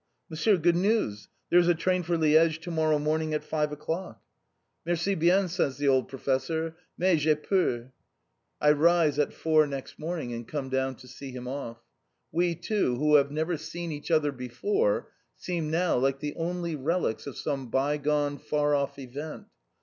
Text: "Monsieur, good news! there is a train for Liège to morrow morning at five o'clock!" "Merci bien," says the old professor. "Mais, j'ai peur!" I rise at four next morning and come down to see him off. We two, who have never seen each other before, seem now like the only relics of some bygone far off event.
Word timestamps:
"Monsieur, 0.31 0.57
good 0.57 0.75
news! 0.75 1.27
there 1.51 1.59
is 1.59 1.67
a 1.67 1.75
train 1.75 2.01
for 2.01 2.17
Liège 2.17 2.59
to 2.61 2.71
morrow 2.71 2.97
morning 2.97 3.35
at 3.35 3.43
five 3.43 3.71
o'clock!" 3.71 4.19
"Merci 4.83 5.13
bien," 5.13 5.47
says 5.47 5.77
the 5.77 5.87
old 5.87 6.07
professor. 6.07 6.75
"Mais, 6.97 7.21
j'ai 7.21 7.35
peur!" 7.35 7.93
I 8.59 8.71
rise 8.71 9.19
at 9.19 9.31
four 9.31 9.67
next 9.67 9.99
morning 9.99 10.33
and 10.33 10.47
come 10.47 10.69
down 10.69 10.95
to 10.95 11.07
see 11.07 11.29
him 11.31 11.47
off. 11.47 11.83
We 12.31 12.55
two, 12.55 12.95
who 12.95 13.13
have 13.17 13.29
never 13.29 13.57
seen 13.57 13.91
each 13.91 14.09
other 14.09 14.31
before, 14.31 15.11
seem 15.35 15.69
now 15.69 15.97
like 15.97 16.17
the 16.19 16.33
only 16.33 16.75
relics 16.75 17.27
of 17.27 17.37
some 17.37 17.69
bygone 17.69 18.39
far 18.39 18.73
off 18.73 18.97
event. 18.97 19.49